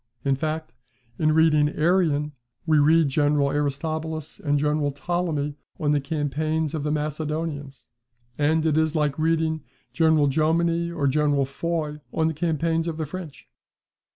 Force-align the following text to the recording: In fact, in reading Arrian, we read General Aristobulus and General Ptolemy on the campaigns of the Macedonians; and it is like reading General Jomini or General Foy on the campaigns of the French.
In 0.25 0.35
fact, 0.35 0.73
in 1.19 1.33
reading 1.33 1.69
Arrian, 1.77 2.31
we 2.65 2.79
read 2.79 3.07
General 3.09 3.51
Aristobulus 3.51 4.39
and 4.39 4.57
General 4.57 4.91
Ptolemy 4.91 5.53
on 5.79 5.91
the 5.91 6.01
campaigns 6.01 6.73
of 6.73 6.81
the 6.81 6.89
Macedonians; 6.89 7.87
and 8.35 8.65
it 8.65 8.79
is 8.79 8.95
like 8.95 9.19
reading 9.19 9.61
General 9.93 10.25
Jomini 10.27 10.91
or 10.91 11.05
General 11.05 11.45
Foy 11.45 12.01
on 12.11 12.27
the 12.27 12.33
campaigns 12.33 12.87
of 12.87 12.97
the 12.97 13.05
French. 13.05 13.47